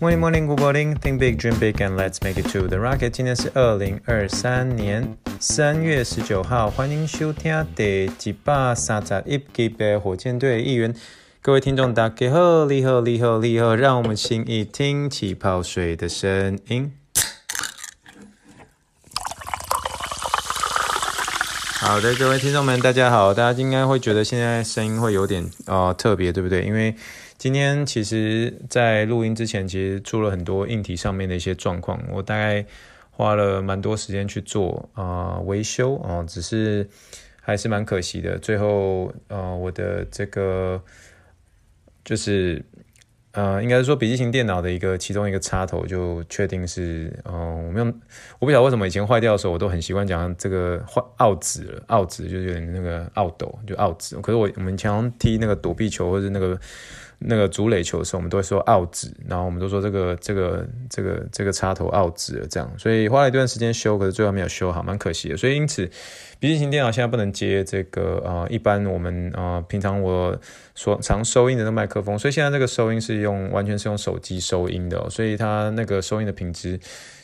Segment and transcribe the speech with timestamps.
[0.00, 0.94] Morning, morning, good morning.
[0.94, 3.10] Think big, dream big, and let's make it to the rocket.
[3.10, 10.94] 今天是二零二三年三月十九号，欢迎收听第一百三十一集的火箭队一员。
[11.42, 16.92] 各位听众，大家好，你好，你好，你好，让我们轻易听气泡水的声音。
[21.80, 23.34] 好的，各位听众们，大家好。
[23.34, 26.62] 大家应该会觉得现在声音会有点呃特别，对不对？
[26.62, 26.94] 因为
[27.38, 32.66] 今天其实，在录音之前，其实出了很多硬体上面的一些状况，我大概
[33.12, 36.88] 花了蛮多时间去做啊、维修啊、只是
[37.40, 38.36] 还是蛮可惜的。
[38.40, 40.82] 最后呃，我的这个
[42.04, 42.60] 就是
[43.30, 48.00] 呃，应该是说笔记型电脑的一个其中一个插头，就确定是嗯、呃，我们用，
[48.40, 54.20] 我不晓得为什么以前坏掉的时候，我都很习惯讲这个坏奥子了，奥子就有点那个奥斗，就奥子。
[54.20, 56.58] 可是我我们常常踢那个躲避球或者那个。
[57.20, 58.94] 那个足垒球的时候，我们都会说 out，
[59.28, 65.36] 然后我们都说这个这个这个这个插头 out 了，这样，所以花了一段时间修，可是最后没有修好，蛮可惜的。
[65.36, 65.84] 所以因此，
[66.38, 70.38] 笔记型电脑现在不能接这个、呃，一般我们、呃、平常我
[70.76, 76.78] 所常收音的那麦克风，所以现在这个收音是用完全是用手机收音的、哦，所以它那个收音的品质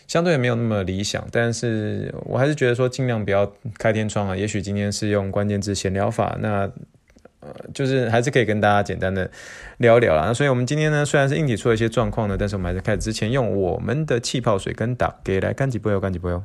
[0.08, 1.24] 相对也没有那么理想。
[1.30, 6.68] 但是我还是觉得说尽量不要开天窗啊，也许今天是用关键字闲聊法，那。
[7.44, 9.30] 呃，就是还是可以跟大家简单的
[9.76, 10.24] 聊一聊啦。
[10.26, 16.42] 那所以我们今天呢，虽然是硬体出了一些状况呢，但是我们还是开始之前用我们的气泡水跟打给来干几杯哟，干几杯哟。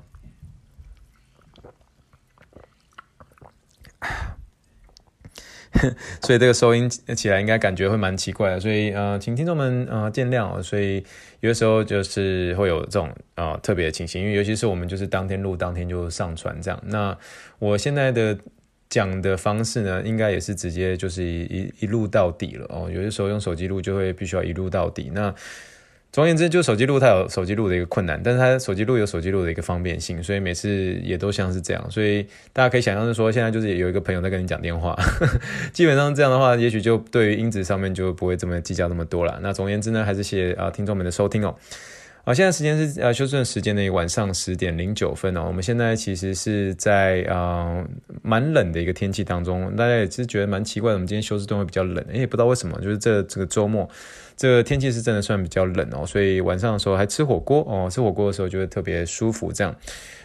[6.22, 10.62] 所以这个收音起来应该感觉会蛮奇怪的，所以呃，请听众们呃见谅哦。
[10.62, 11.06] 所以
[11.40, 16.78] 有的时候就是会有这种呃特别的情形，因为尤其是我们就是当天录当天就上传这样。
[16.86, 17.18] 那
[17.60, 18.38] 我现在的。
[18.90, 22.90] 讲的方式呢，应该也是直接就是一一一录到底了哦。
[22.92, 25.12] 有些时候用手机录就会必须要一录到底。
[25.14, 25.34] 那
[26.12, 31.92] 总而言之，就手机录它有手机录的一个困难，但是它手机录有手机录的一个方便性，所以每次也都像是这样。
[31.92, 34.98] 所以大家可以想象是说，现在就是有一个朋友在跟你讲电话，
[35.72, 39.40] 基本上这样的话，也许就对于音质上面就不会这么计较那么多了。
[39.44, 41.56] 那总而言之呢，还是谢谢啊听众们的收听哦。
[42.30, 45.46] 好，现在时间是呃休斯顿时间的晚上十点零九分哦。
[45.48, 47.84] 我们现在其实是在呃
[48.22, 50.94] 蛮冷的一个天气当中，大家也是觉得蛮奇怪的。
[50.94, 53.90] 我们今天休斯顿会比较冷，也不知道为什么，就是这这个周末
[54.38, 59.76] 这天气是真的算比较冷哦，所以晚上的时候还吃火锅哦，吃火锅的时候就会特别舒服这样。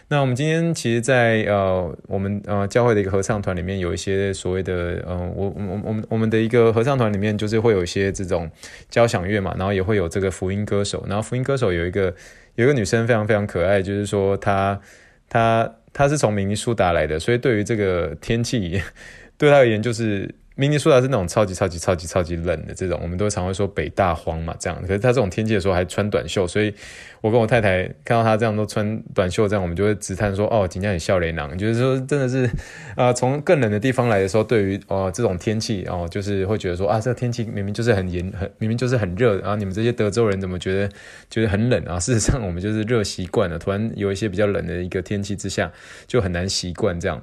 [0.07, 8.49] 那我们今天其实在，呃我们呃教会的一个合唱团里面，有一些所谓的呃我我我们我们的一个合唱团里面，就是会有一些这种
[8.89, 12.13] 交响乐嘛，然后也会有这个福音歌手，然后福音歌手有一个
[12.53, 14.79] 有一个女生非常非常可爱，就是说她
[15.27, 18.79] 她她是从明尼苏达来的，所以对于这个天气，
[19.39, 20.33] 对她而言就是。
[20.55, 24.81] 明尼苏达是那种超级超级超级超级冷的这种，我们都常会说北大荒嘛，这样。
[24.81, 26.73] 可是他这种天气的时候还穿短袖，所以
[27.19, 32.49] 我跟我太太看到他这样都穿短袖，这样我们就会直叹说：“哦，今天很笑脸囊。”就是说，真的是
[32.95, 40.89] 啊，从、更冷的地方来的时候，对于哦、这种天气哦，就是会觉得说啊，这个天气明明就是很严很，明明就是很热，然后你们这些德州人怎么觉得
[41.29, 41.99] 觉得很冷啊？
[41.99, 45.71] 事实上，我们就是热习惯了，突然有一些比较冷的一个天气之下，
[46.07, 47.21] 就很难习惯这样。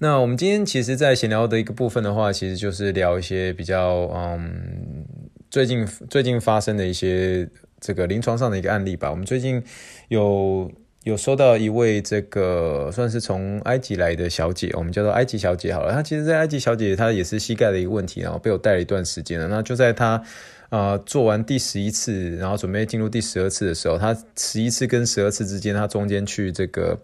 [0.00, 5.04] 那我们今天其实，在闲聊的一个部分的话，其实就是聊一些比较嗯，
[5.50, 7.48] 最近最近发生的一些
[7.80, 9.10] 这个临床上的一个案例吧。
[9.10, 9.60] 我们最近
[10.06, 10.70] 有
[11.02, 15.92] 有收到一位这个算是从埃及来的小姐，我们叫做埃及小姐好了。
[15.92, 19.48] 她其实，在埃及小姐她也是膝盖的一个问题，然后被我带了一段时间了。
[19.48, 20.22] 那就在她
[20.68, 26.96] 啊、做完第十一次，然后准备进入第十二次的时候，她十一次跟十二次之间，她中间去这个。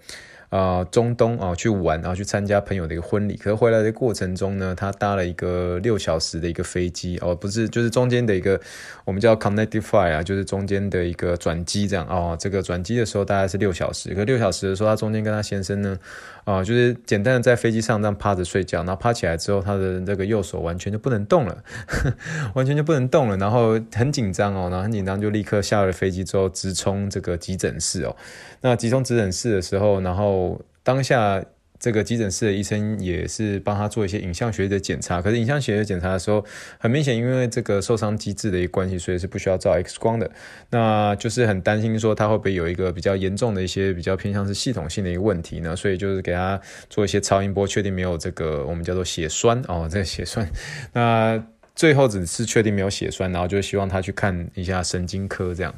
[0.54, 3.36] 啊、中东啊、去玩，然后去参加朋友的一个婚礼。
[3.36, 8.60] 可是回来的过程中呢，他搭了一个六小时的一个飞机哦，不是，就是中间的一个
[9.04, 12.36] 我们叫 connecting flight 啊，就是中间的一个转机这样哦。
[12.38, 15.98] 这个转机的时候大概是六小时，可是六小时的时候，他中间跟他先生呢，
[16.44, 21.64] 啊、就是简单的在飞机上这样趴着睡觉，然后趴起来之后，他的这个右手完全就不能动了，
[22.54, 28.14] 完全就不能动了，然后很紧张哦，然后很紧张，就立刻下了飞机之后直冲这个急诊室哦。
[28.60, 30.43] 那急冲急诊室的时候，然后
[30.82, 31.44] 当下
[31.78, 35.20] 这个急诊室的医生也是帮他做一些影像学的检查。
[35.20, 36.42] 可是影像学的检查的时候，
[36.78, 40.30] 很明显因为这个受伤机制的一个关系，所以是不需要照 X 光的。
[40.70, 45.76] 那就是很担心说他会不会有一个比较严重的一些比较偏向是系统性的一个问题呢？
[45.76, 46.58] 所以就是给他
[46.88, 50.48] 做一些超音波，确定没有这个我们叫做血栓哦，这个血栓。
[50.94, 51.44] 那
[51.74, 55.74] 最后只是确定没有血栓，然后就希望他去看一下神经科这样。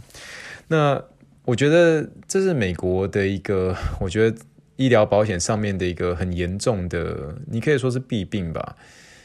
[0.68, 1.02] 那
[1.46, 4.36] 我觉得这是美国的一个，我觉得
[4.76, 8.76] 医疗保险上面的一个很严重的，你可以说是弊病吧。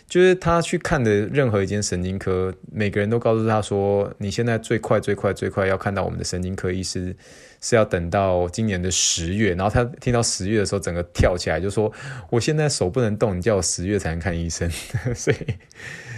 [0.07, 7.15] 就是他去看的任何一间神经科，每个人都告诉他说，你现在最快最快最快要看到我们的神经科医师，
[7.61, 9.53] 是要等到今年的十月。
[9.53, 11.89] 然后他听到十月的时候，整个跳起来就说，
[12.29, 14.69] 我现在手不能动，你叫我十月才能看医生。
[15.15, 15.37] 所以，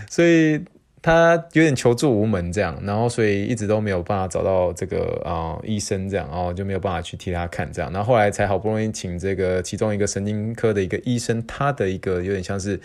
[0.10, 0.60] 所以。
[1.04, 12.80] 他有点求助无门这样，然后所以一直都没有办法找到这个啊、医生这样，然后就没有办法去替他看这样，然后后来才好不容易请这个其中一个神经科的一个医生，他的一个有点像是。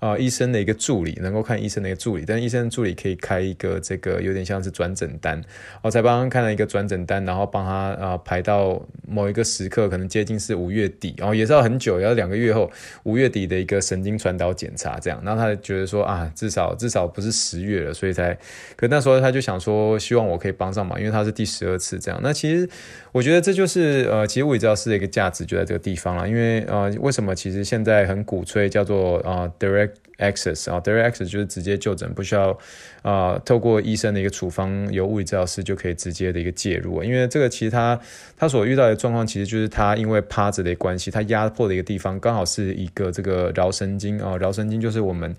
[0.00, 5.40] 呃，医生的一个助理能够看医生的一个助理，但医生助理可以开一个这个有点像是转诊单，
[5.82, 12.70] 我才帮他看了一个转诊单，然后帮他啊、呃、排到某一个时刻，可能接近是五月底，然后也是要很久，要两个月后
[13.04, 18.36] 五月底的一个神经传导检查这样，然后他觉得说啊，至少至少不是十月了，所以才，
[18.76, 22.68] 可那时候他就想说，希望我可以帮上忙，因为他是第十二次这样，那其实
[23.12, 32.58] 我觉得这就是呃，其实物理治疗师的一个价值就在这个地方了，因为呃，为什么其实现在很鼓吹叫做啊、呃、direct Access 啊，Direct Access 就是直接就诊，不需要
[33.02, 37.02] 啊、透过医生的一个处方，由物理治疗师就可以直接的一个介入。
[37.02, 37.98] 因为这个其实他
[38.36, 45.34] 他所遇到的状况，其实就是他因为趴着的关系，他压迫的一个地方刚好是一个这个桡神经啊，桡神经就是我们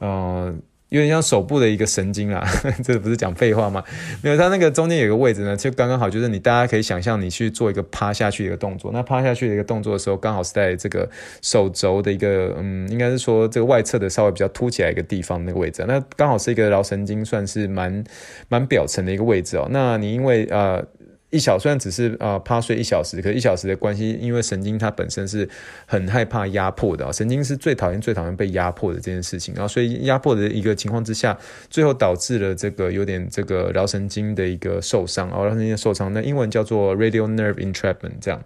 [0.00, 0.10] 嗯。
[0.10, 0.54] 呃
[0.88, 2.46] 有点像手部的一个神经啦，
[2.84, 3.82] 这不是讲废话吗？
[4.22, 11.08] 没有，它那个中间有个位置呢，就刚刚好，就是你大家可以想象，你去做一个趴下去的一个动作，那趴下去的一个动作的时候，刚好是在这个
[11.42, 18.04] 手肘的一个，嗯，应该是说这个外侧的稍微比较凸起来一个地方那个位置，那刚好是一个桡神经，算是蛮
[18.48, 19.66] 蛮表层的一个位置哦。
[19.70, 20.84] 那你因为呃。
[21.30, 25.48] 一小虽然只是啊、趴睡一小时，可是一小时的关系，因为神经它本身是
[25.84, 31.36] 很害怕压迫的啊，神经是最讨厌最讨厌被压迫的这件事情，然后所以压迫的一个情况之下，
[31.68, 38.40] 最后导致了这个有点这个桡神经的一个受伤，哦，橈神经的受伤，那英文叫做 radial nerve entrapment 这样。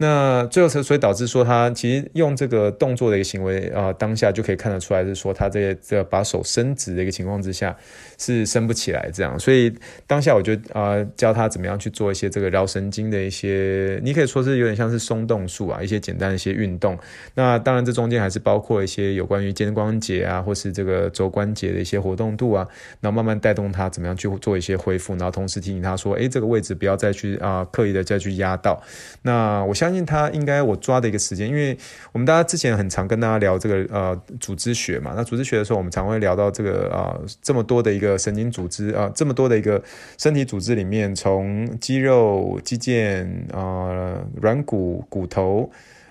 [0.00, 7.76] 那最后，所以导致说他其实用这个动作的一个行为啊、当下就可以看得出来是说他这个这把手伸直的一个情况之下
[8.16, 9.74] 是伸不起来这样，所以
[10.06, 16.96] 当下我就啊、教他怎么样去做一些这个橈神经的一些，你可以说是有点像是松动术啊，一些简单的一些运动。
[17.34, 22.64] 那当然这中间还是包括一些有关于肩关节啊，或是这个肘关节的一些活动度啊，
[23.00, 28.80] 然后慢慢带动他怎么样去做一些恢复，然后同时提醒他说，哎，这个位置不要再去啊、刻意的再去压到。
[29.22, 29.87] 那我相。
[29.88, 31.74] 相信他应该我抓的一个时间，因为
[32.12, 39.82] 我们大家之前很常跟大家聊这个呃组织学嘛，那组织学的时候，我们常会聊到这个啊、呃、这么多的一个神经组织啊、这么多的一个
[40.18, 43.26] 身体组织里面，从肌肉、肌腱
[43.56, 45.70] 啊、软骨、骨头。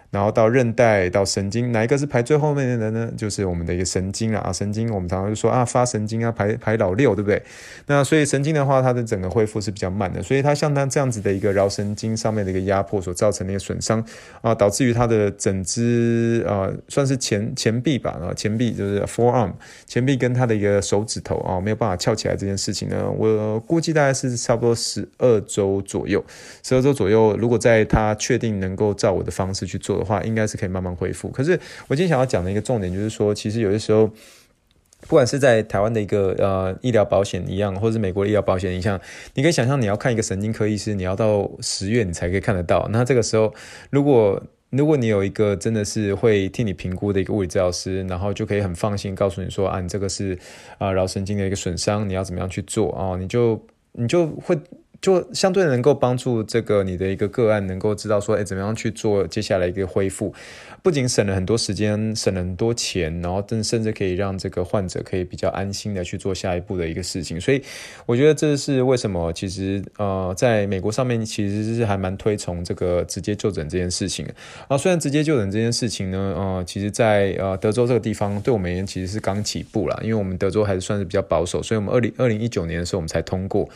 [0.09, 3.12] 然后到韧带到神经，哪一个是排最后面的呢？
[3.18, 7.42] 就是我们的一个神经啊，神经我们常常就说啊，发神经啊，排排老六，对不对？
[7.88, 14.04] 那所以神经的话，它的整个恢复是比较慢的，所以它像它这样子的一个桡神经上面的一个压迫所造成的一个损伤
[14.42, 19.51] 啊，导致于它的整只啊，算是前前臂吧，啊，前臂就是 forearm，
[19.86, 26.24] 前臂跟它的一个手指头啊，没有办法翘起来这件事情呢，我估计大概是差不多十二周左右，
[26.63, 31.27] 十二周左右，如果在它确定能够照我的方式去做的话，应该是可以慢慢恢复。
[31.30, 34.07] 可是我今天想要讲的一个重点就是说，其实有的时候，
[35.01, 38.99] 不管是在台湾的一个呃医疗保险一样，或者是美国的医疗保险一样，
[39.35, 42.87] 你可以想象你要看一个神经科医师，你要到十月你才可以看得到。
[42.92, 43.54] 那这个时候，
[43.92, 50.37] 如果如果你有一个真的是会替你评估的一个物理治疗师，然后就可以很放心告诉你说啊，你这个是
[50.78, 53.16] 啊脑神经的一个损伤，你要怎么样去做啊？
[53.18, 53.61] 你就
[53.92, 54.57] 你就会。
[55.07, 60.33] 就相对能够帮助这个你的一个个案能够知道说，哎，怎么样去做接下来一个恢复，
[60.83, 67.40] 不仅省了很多时间，省了很多钱，然后甚甚至可以让这个患者可以比较安心的去做下一步的一个事情。
[67.40, 67.64] 所以
[68.06, 74.28] 我觉得这是为什么其实呃，在美国上面其实是还蛮推崇这个直接就诊这件事情
[74.68, 74.78] 啊。
[74.78, 83.69] 虽然直接就诊这件事情呢，呃，其实在呃德州这个地方对我们而言其实是刚起步啦，因为我们德州还是算是比较保守，所以我们二零二零一九年的时候我们才通过。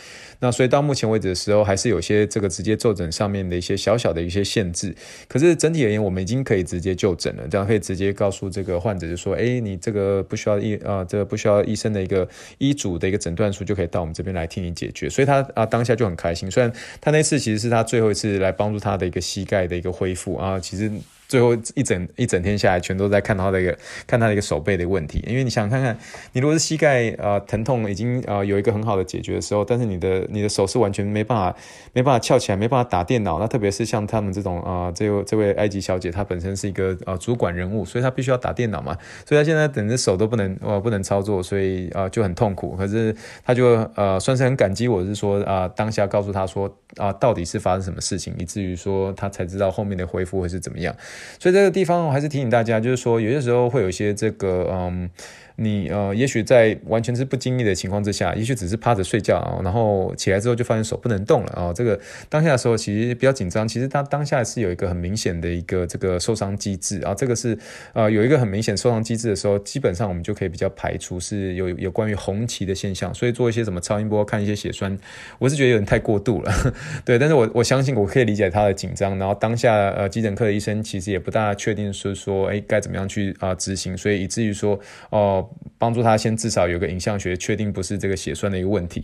[0.44, 4.94] 那所以到目前为止的时候，还是有些这个直接就诊上面的一些小小的一些限制。
[5.28, 15.10] 可是整体而言，我们已经可以直接就诊了，这样可以直接告诉这个患者，就说：哎，你这个不需要医啊，这个不需要医生的一个医嘱的一个诊断书，就可以到我们这边来替你解决。
[15.10, 16.50] 所以他啊当下就很开心。
[16.50, 20.92] 虽然他那次其实是他最后一次来帮助他的一个膝盖的一个恢复啊，其实。
[21.32, 25.24] 最后一整一整天下来，全都在看他的一个看他的一个手背的问题。
[25.26, 25.98] 因为你想看看，
[26.34, 31.58] 你如果是膝盖、呃、疼痛已经、呃、有一个很好的解决的时候，但是你的你的手是完全没办法
[31.94, 33.40] 没办法翘起来，没办法打电脑。
[33.40, 42.76] 那特别是像他们这种啊、这位这位埃及小姐，她本身是一个、呃、主管人物，所以她必须要打电脑嘛，所以她现在等着手都不能呃不能操作，所以、呃、就很痛苦。
[42.76, 50.96] 可是她就呃算是很感激我，是说啊、呃、当下告诉她说啊、到底是发生什么事情，以至于说他才知道后面的恢复会是怎么样。
[51.40, 55.10] 所以这个地方我还是提醒大家，就是说有些时候会有一些这个嗯。
[55.58, 61.72] 你呃，也许在完全是不经意的情况之下，也许只是趴着睡觉，然后起来之后就发现手不能动了啊。
[61.72, 67.14] 这个当下的时候其实比较紧张，其实他当下是有一个很明显的一个这个受伤机制啊。
[67.14, 67.56] 这个是
[67.94, 73.14] 呃有一个很明显受伤机制的时候，基本上我们就可以比较排除是有有关于红旗的现象。
[73.14, 74.98] 所以做一些什么超音波看一些血栓，
[75.38, 76.52] 我是觉得有点太过度了。
[77.06, 79.18] 对，但是我我相信我可以理解他的紧张。
[79.18, 85.50] 然后当下呃急诊科的医生其实也不大确定是说哎该怎么样去啊执行，所以以至于说哦。
[85.78, 89.04] 帮助他先至少有个影像学确定不是这个血栓的一个问题，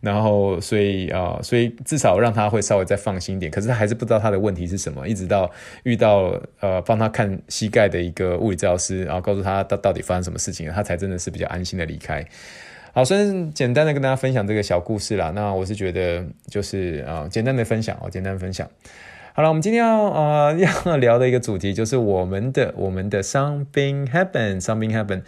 [0.00, 3.48] 然后所以啊、所以至少让他会稍微再放心一点。
[3.48, 5.48] 可是他还是不知道他的问题是什么，一直到
[5.84, 12.26] 遇到呃帮他看膝盖的一个物理治疗师，然后告诉他到到底发生什么事情，他才真的是比较安心的离开。
[12.96, 15.30] 好，所以简单的跟大家分享这个小故事啦。
[15.34, 18.66] 那我是觉得就是啊、简单的分享哦，简单分享。
[19.34, 25.20] 好了，我们今天要呃 要聊的一个主题就是我们的我们的 something happen something happen。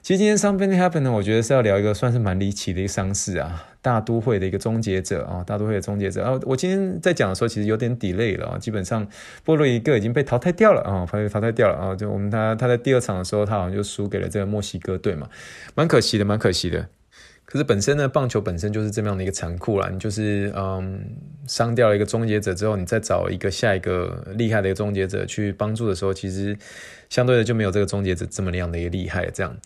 [0.00, 6.38] 其实今天 something happen 呢，我觉得是要聊一个算是蛮离奇的一个伤势啊，大都会的一个终结者啊，大都会的终结者啊。
[6.46, 9.04] 我今天在讲的时候，其实有点 delay 了啊，基本上
[9.42, 11.96] 波多黎各已经被淘汰掉了啊，被淘汰掉了啊。
[11.96, 15.28] 就我们他他在第二场的时候，他好像就输给了这个墨西哥队嘛，
[15.74, 16.86] 蛮可惜的，蛮可惜的。
[17.50, 21.02] 可是本身呢，棒球本身就是这么样的一个残酷啦，你就是嗯，
[21.46, 26.54] 伤掉了一个终结者之后，你再找一个下一个厉害的一个终结者去帮助的时候，其实。
[27.08, 29.56] 相对的就没有这个终结者这么样的一个厉害，这样。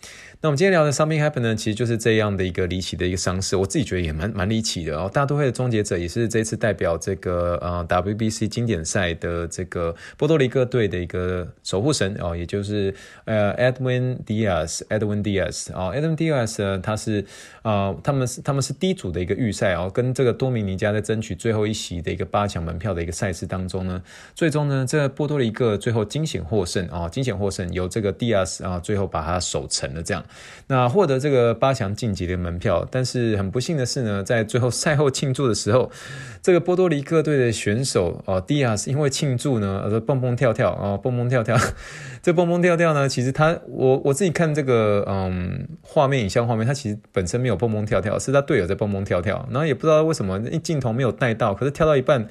[0.41, 5.09] 那我们今天聊的 something happen 呢，其实就是这样的一个离奇的一个伤势，我自己觉得也蛮蛮离奇的哦。
[5.11, 17.23] 大都会的终结者也是这次代表这个呃 WBC 经典赛的这个波多黎各队的一个守护神哦，也就是呃 Edwin Diaz，Edwin Diaz 啊，Edwin Diaz 呢，他是
[17.61, 24.03] 啊、他们是他们是 D 组的一个预赛哦，跟这个多米尼加在争取最后一席的一个八强门票的一个赛事当中呢，
[24.35, 27.32] 最终呢，这波多黎各最后惊险获胜啊，惊险。
[27.37, 30.23] 获胜由这个 Diaz 啊，最后把他守成了这样，
[30.67, 32.87] 那获得这个八强晋级的门票。
[32.89, 35.91] 但是很不幸的是呢，在最后赛后庆祝的时候，
[36.41, 41.57] 这个波多黎各队的选手啊，Diaz 因为庆祝呢，呃，蹦蹦跳跳啊，蹦蹦跳跳。
[42.21, 49.45] 这蹦蹦跳跳呢，其实他我我自己看这个嗯画面影像画面，他其实本身没有蹦蹦跳跳，是他队友在蹦蹦跳跳。
[49.51, 52.27] 然后也不知道为什么镜头没有带到，可是跳到一半，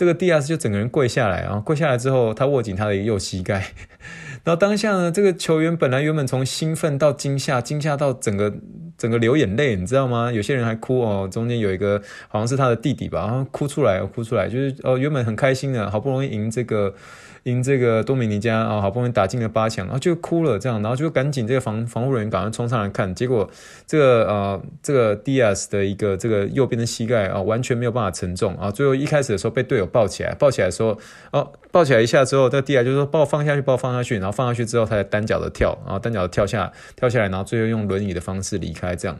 [0.00, 3.66] 这个 Diaz 就整个人跪下来啊，跪下来之后，他握紧他的右膝盖。
[4.44, 8.50] 然后当下呢，这个球员本来原本从兴奋到惊吓，惊吓到整个
[8.96, 10.32] 整个流眼泪，你知道吗？
[10.32, 11.28] 有些人还哭哦。
[11.30, 16.94] 中间有一个好像是他的弟弟吧，然后哭出来，哭出来，就是哦，原本很开心的，好不容易赢这个。
[17.44, 23.48] 赢这个多米尼加啊，好不容易打进了八强，然后就哭了，这样，然后就赶紧这个防防护人员赶快冲上来看，结果
[23.86, 30.98] 这个呃这个 Diaz 的一个这个右边的膝盖啊完全没有办法承重啊，最后一开始的时候被队友抱起来，抱起来的时候
[31.32, 39.18] 哦抱起来一下之后，这个 Diaz 就说把我放下去，把我放下去，然后放下去之后，他才单脚的跳，然后单脚跳下跳下来，然后最后用轮椅的方式离开，这样，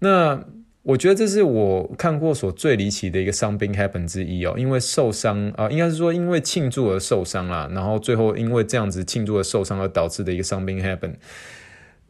[0.00, 0.40] 那。
[0.84, 11.14] 我觉得这是我看过所最离奇的一个伤病 happen 之一哦，因为受伤啊、呃，应该是说因为庆祝而受伤啦，然后最后因为这样子庆祝而受伤而导致的一个伤病 happen。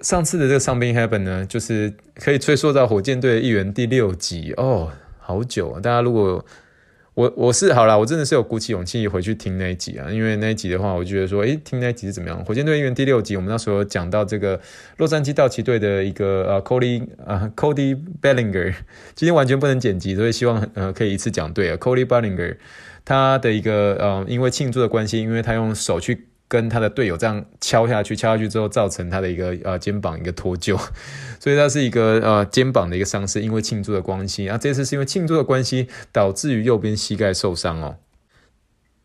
[0.01, 6.45] 上次的这个伤兵 happen 呢，就是可以追溯到火箭队的一员第六集哦，好久啊，大家如果。
[7.15, 12.45] 我我是好啦，我真的是有鼓起勇气回去听那一集啊，因为那一集的话，我就觉得说，诶，听那一集是怎么样？
[12.45, 14.61] 火箭队一员第六集，我们那时候讲到这个
[14.97, 18.75] 洛杉矶道奇队的一个呃，Cody 啊，Cody Bellinger，
[19.15, 22.57] 今天完全不能剪辑，所以希望呃可以一次讲对啊，Cody Bellinger，
[23.05, 26.27] 他的一个呃，因为庆祝的关系，因为他用手去。
[26.55, 30.79] 跟他的队友这样敲下去，敲下去之后造成他的一个呃肩膀一个脱臼，
[31.41, 37.97] 所以他是一个呃肩膀的一个伤势，因为庆祝的关系啊，这次是因为庆祝的关系导致于右边膝盖受伤哦。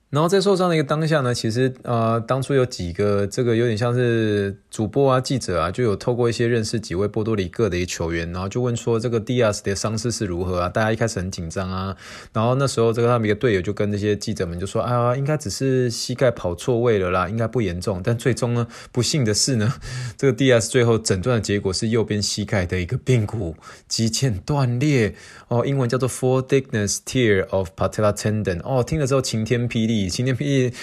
[0.09, 10.69] 然后在受伤的一个当下呢，其实呃，当初有几个这个有点像是主播啊、记者啊，就有透过一些认识几位波多黎各的一球员，然后就问说这个 Diaz 的伤势是如何啊？
[10.69, 11.95] 大家一开始很紧张啊，
[12.33, 18.01] 然后那时候这个他们一个队友就跟这些记者们就说啊，应该只是膝盖跑错位了啦，应该不严重。
[18.03, 19.71] 但最终呢，不幸的是呢，
[20.17, 23.55] 这个 DIA 最后诊断的结果是右边膝盖的一个髌骨
[23.87, 25.13] 肌腱断裂
[25.49, 29.98] 哦，英文叫做 Full thickness tear of patella tendon 哦，听了之后晴天霹雳。
[29.99, 30.73] 霹雳，晴天霹雳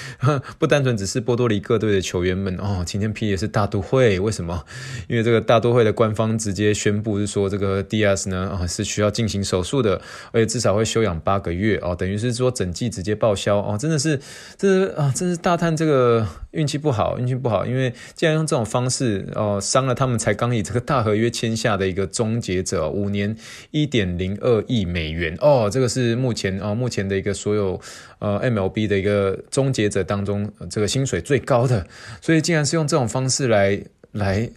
[0.58, 4.20] 不单纯只是波多黎各队的球员们哦，晴天霹雳也是大都会。
[4.20, 4.64] 为什么？
[5.08, 10.00] 因为这个大都会的官方直接宣布是说，这个 Diaz 呢啊、是需要进行手术的，
[10.32, 14.20] 而且至少会休养八个月哦，等于是说整季直接报销哦，真的是，
[14.56, 23.36] 这是啊，真是大叹这个运气不好，运气不好，因为既然用这种方式哦伤了他们才刚以这个大合约签下的一个终结者，五年
[23.70, 27.80] 一点零二亿美元哦，这个是目前、哦、目前的一个所有
[28.18, 31.86] 呃 MLB 的个终结者当中这个薪水最高的，
[32.20, 33.80] 所以竟然是用这种方式来
[34.12, 34.50] 来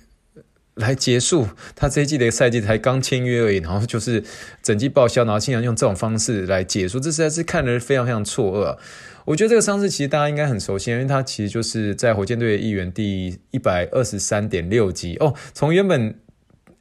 [0.74, 4.24] 来结束他这一季的赛季才刚签约而已，然后就是
[4.62, 8.78] 整季报销，然后竟然用这种方式来结束，这实在是看人非常非常错愕。
[9.26, 16.16] 我觉得这个伤势其实大家应该很熟悉，因为他其实就是在火箭队的一员第一百二十三点六集哦，从原本。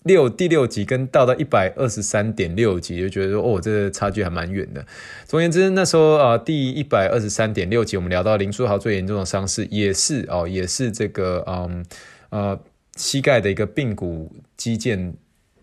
[0.09, 4.85] 六第六集跟到到一百二十三点六集，就觉得说哦，这差距还蛮远的。
[5.25, 11.85] 总而言之，那时候啊，第一百二十三点六集，我们聊到林书豪最严重的伤势，也是哦，也是这个嗯
[12.31, 12.59] 呃
[12.97, 15.13] 膝盖的一个髌骨肌腱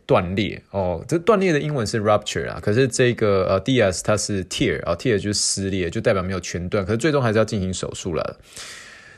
[0.06, 1.04] 断裂哦。
[1.08, 8.40] 这断裂的英文是 rupture 啊，可是这个呃 Diaz 它是 tear 啊，tear 就是撕裂，就代表没有全断，可是最终还是要进行手术了。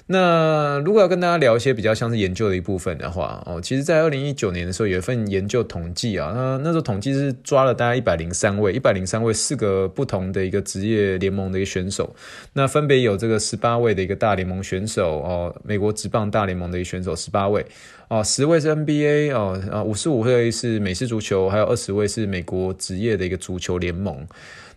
[0.09, 12.15] 那如果要跟大家聊一些比较像是研究的一部分的话，哦，其实，在二零一九年的时候有一份研究统计啊，那那时候统计是抓了大概一百零三位，一百零三位四个不同的一个职业联盟的一个选手，
[12.53, 17.65] 那分别有这个十八位的一个大联盟选手哦，美国职棒大联盟的一个选手十八位。
[18.07, 24.25] 啊，十位是 NBA 哦，啊五十五位是美式足球，还有二十位是美国职业的一个足球联盟。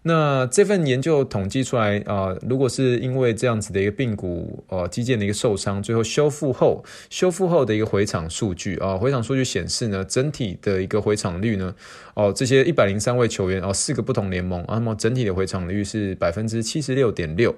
[0.02, 11.72] 那这份研究统计出来啊、如果是因为这样子的一个髌骨呃肌腱的一个受伤，最后修复后修复后的一个回场数据啊、回场数据显示呢，整体的一个回场率呢，
[12.14, 17.54] 哦、这些一百零三位球员哦、四个不同联盟啊，那么整体的回场率是百分之七十六点六。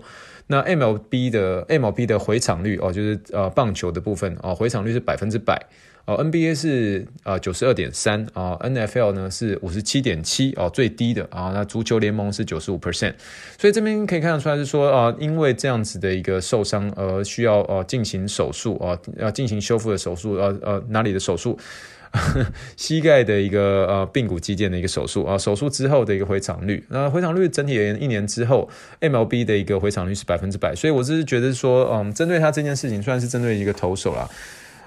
[0.52, 5.59] 那 MLB 的 MLB 的回场率哦、就是呃棒球的部分哦、回场率是百分之百。
[6.04, 11.52] 哦，NBA 是呃九十二点三啊，NFL 呢是五十七点七哦，最低的啊。
[11.54, 13.14] 那足球联盟是九十五 percent，
[13.56, 21.56] 所以这边可以看得出来是说啊，因为这样子的一个受伤而需要呃进行手术啊，要进行修复的手术呃呃哪里的手术？
[22.76, 28.69] 膝盖的一个呃髌骨肌腱的一个手术啊，手术之后的一个回场率，那回场率整体而言一年之后
[29.00, 34.28] ，MLB 的一个回场率是百分之百，所以我只是觉得说，嗯，针对他这件事情，虽然是针对一个投手啦。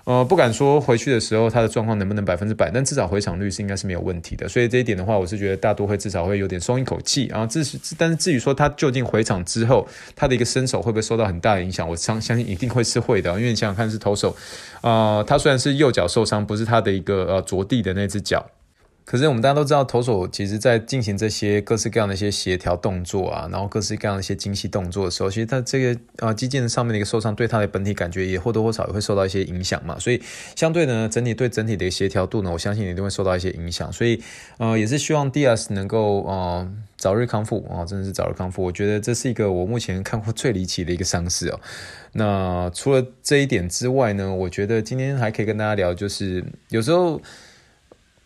[0.06, 4.48] 呃，不敢说回去的时候他的状况能不能百分之百，但至少回场率是应该是没有问题的。
[4.48, 7.26] 所以这一点的话，我是觉得大都会至少会有点松一口气。
[7.26, 13.32] 然后至是，但是至于说他究竟回场之后他的一个身手会不会受到很大的影响，我相相信一定会是会的。
[13.32, 14.36] 因为你想想看，是投手，
[14.82, 18.46] 呃，他虽然是右脚受伤，不是他的一个呃着地的那只脚。
[19.06, 30.00] 可是我们大家都知道，投手其实在进行这些各式各样的一些协调动作啊，然后各式各样的一些精细动作的时候，其实他这个啊肌腱上面的一个受伤，对他的本体感觉也或多或少也会受到一些影响嘛。
[30.00, 30.20] 所以
[30.56, 33.94] 相对呢，整体对整体的一个协调度呢，我相信一定会受到一些影响。
[33.94, 34.20] 所以
[34.58, 38.64] 呃，也是希望 Diaz 能够呃早日康复啊，真的是早日康复。
[38.64, 41.60] 我觉得这是一个我目前看过最离奇的一个伤势哦。
[42.14, 47.22] 那除了这一点之外呢，我觉得今天还可以跟大家聊，就是有时候。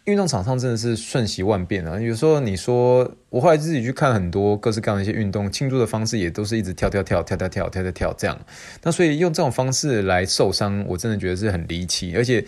[0.09, 1.99] 运动场上真的是瞬息万变啊！
[1.99, 8.37] 有时候你说，我后来自己去看很多各式各样的一些运动，庆祝的方式也都是一直跳跳跳跳跳跳跳跳这样。
[8.81, 12.43] 那所以用这种方式来受伤，我真的觉得是很离奇，而且，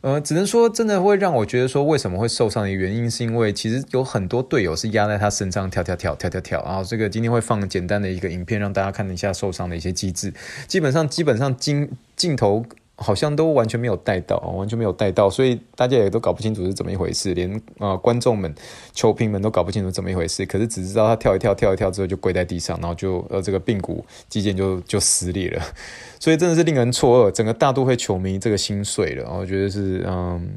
[0.00, 6.62] 呃，只能说真的会让我觉得说，为什么会受伤的原因，是因为其实有很多队友是压在他身上跳跳跳跳跳跳。
[6.64, 10.32] 然后这个今天会放简单的一个影片，让大家看一下受伤的一些机制。
[10.66, 12.64] 基本上，基本上镜镜头。
[13.02, 18.54] 好像都完全没有带到，完全没有带到，所以大家也都搞不清楚是怎么一回事，连、呃、观众们、
[18.92, 20.46] 球评们都搞不清楚怎么一回事。
[20.46, 25.62] 可是只知道他跳一跳、跳一跳之后就跪在地上，然后就呃这个髌骨肌腱就就撕裂了，
[26.20, 27.30] 所以真的是令人错愕。
[27.30, 30.50] 整个大都会球迷这个心碎了，我觉得是嗯，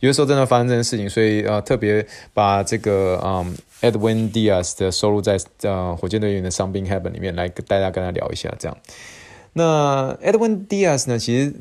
[0.00, 8.78] 有的时候真的发生这件事情，所以呃特别把这个嗯 Edwin Diaz 的收录在呃火箭队员的伤兵 Heaven 里面来跟大家跟他聊一下这样。
[9.54, 11.54] 那 Edwin Diaz 呢，其实。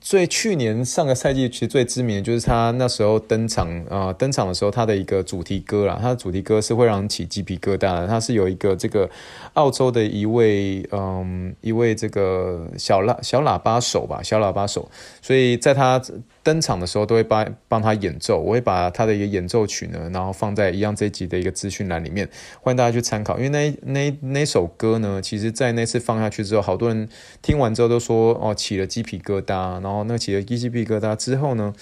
[0.00, 8.06] 最去年上个赛季其实最知名的就是他那时候登场啊、呃，登场的时候他的一个主题歌啦，他的主题歌是会让人起鸡皮疙瘩的。
[8.06, 9.08] 他是有一个这个
[9.54, 14.88] 澳洲的一位嗯一位这个小喇小喇叭手吧，小喇叭手，
[15.22, 16.00] 所以在他。
[16.48, 22.26] 登场的时候都会帮帮他演奏，我会把他的一个演奏曲呢，然后放在一样这一集的一个资讯栏里面，
[22.62, 23.38] 欢迎大家去参考。
[23.38, 27.06] 因为那那那首歌呢，其实在那次放下去之后，好多人
[27.42, 31.74] 听完之后都说哦起了鸡皮疙瘩，然后那起了鸡皮疙瘩之后呢，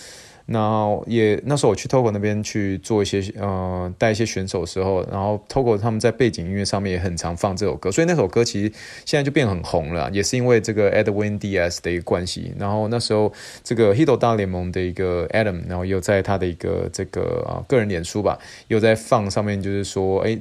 [0.49, 8.73] 那也那时候我去 Togo 那边去做一些呃带一些选手的时候，然后 Togo 他们在背景音乐上面也很常放这首歌，所以那首歌其实
[9.05, 12.53] 现在就变很红了， 也是因为这个 Edwin Diaz 的一个关系。
[12.57, 13.33] 然后那时候
[13.65, 20.39] 这个 Hito 大联盟的一个 Adam，然后又在他的一个这个啊个人脸书吧，又在放上面，就是说，哎，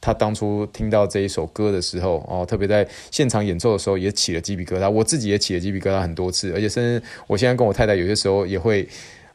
[0.00, 8.88] 他当初听到这一首歌的时候，哦，特别在现场演奏的时候也起了鸡皮疙瘩，我自己也起了鸡皮疙瘩很多次，而且甚至我现在跟我太太有些时候也会。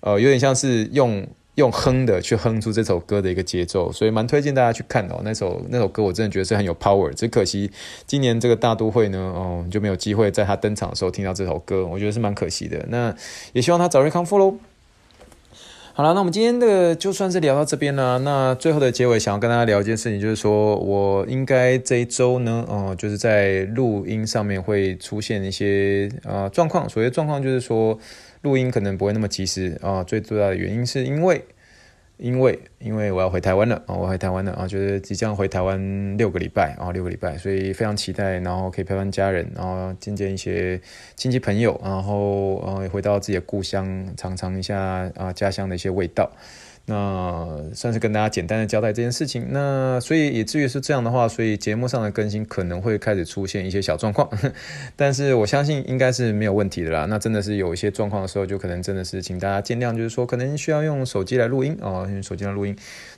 [0.06, 5.22] 呃，有点像是用用哼的去哼出这首歌的一个节奏，所以蛮推荐大家去看哦。
[5.24, 7.72] 那首那首歌我真的觉得是很有 power，只可惜
[8.06, 12.86] 今年这个大都会呢，哦，就没有机会在他登场的时候听到这首歌，我觉得是蛮可惜的。
[12.90, 13.16] 那
[13.54, 14.58] 也希望他早日康复喽。
[15.96, 18.18] 好了，那我们今天的就算是聊到这边了。
[18.20, 26.90] 那最后的结尾，想要跟大家聊一件事情，就是说我应该这一周呢，哦、就是在录音上面会出现一些呃状况。
[26.90, 27.98] 所谓状况就是说。
[28.42, 31.42] 录音可能不会那么及时啊，最主要的原因是因为，
[32.18, 40.80] 因为因为我要回台湾了啊，我回台湾了啊，就是即将回台湾六个礼拜啊，六个礼拜，所以非常期待，然后可以陪伴家人，然后见见一些
[41.16, 44.78] 亲戚朋友，然后呃回到自己的故乡，尝尝一下
[45.16, 46.32] 啊家乡的一些味道。
[46.86, 49.48] 那算是跟大家简单的交代这件事情。
[49.52, 54.30] 那所以以至于是这样的话，所以节目上的更新可能会开始出现一些小状况，
[54.98, 57.06] 但是我相信应该是没有问题的啦。
[57.06, 62.76] 那真的是有一些状况的时候，就可能真的是请大家见谅，就是说可能需要用手机来录音哦，用手机来录音。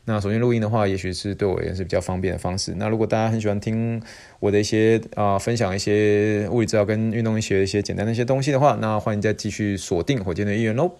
[0.07, 2.75] 那手机录音的话，也许是对我也是比较方便的方式。
[2.77, 3.99] 那如果大家很喜欢听
[4.39, 10.91] 我的一些啊、分享一些物理治疗跟运动医学一些简单的一些东西的话，那欢迎再继续锁定火箭队医院喽。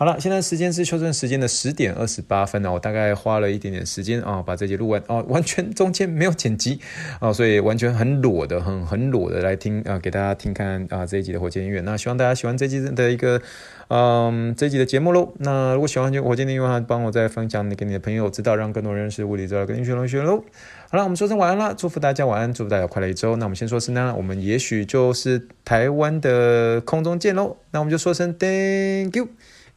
[0.00, 6.80] 好了，现在时间是修正时间的十点二十八分了，我大概花了一点点时间啊，把这集录完哦，完全中间没有剪辑
[7.18, 11.82] 啊，所以完全很裸的，很很裸的来听啊，给大家听看啊这一集的火箭音乐。
[11.82, 13.42] 那希望大家喜欢这一集的一个
[13.88, 15.34] 嗯这一集的节目喽。
[15.36, 20.42] 那如果喜欢就火箭音乐的话，帮我再分享给你的朋友知道，让更多人认识物理治疗跟医学同学喽。
[20.88, 23.36] 好了，我们说声晚安啦，祝福大家晚安，祝福大家快乐一周。
[23.36, 27.58] 那我们先说声呢，我们也许就是台湾的空中见喽。
[27.72, 29.28] 那我们就说声 Thank you。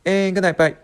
[0.06, 0.83] And good night, bye.